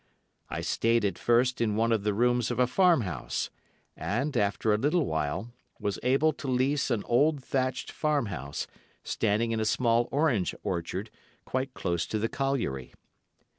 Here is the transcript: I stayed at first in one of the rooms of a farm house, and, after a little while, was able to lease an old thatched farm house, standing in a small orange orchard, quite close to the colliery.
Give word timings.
I 0.49 0.61
stayed 0.61 1.05
at 1.05 1.19
first 1.19 1.61
in 1.61 1.75
one 1.75 1.91
of 1.91 2.01
the 2.03 2.15
rooms 2.15 2.49
of 2.49 2.57
a 2.57 2.65
farm 2.65 3.01
house, 3.01 3.51
and, 3.95 4.35
after 4.35 4.73
a 4.73 4.77
little 4.79 5.05
while, 5.05 5.51
was 5.79 5.99
able 6.01 6.33
to 6.33 6.47
lease 6.47 6.89
an 6.89 7.03
old 7.03 7.43
thatched 7.43 7.91
farm 7.91 8.25
house, 8.25 8.65
standing 9.03 9.51
in 9.51 9.59
a 9.59 9.63
small 9.63 10.09
orange 10.11 10.55
orchard, 10.63 11.11
quite 11.45 11.75
close 11.75 12.07
to 12.07 12.17
the 12.17 12.29
colliery. 12.29 12.95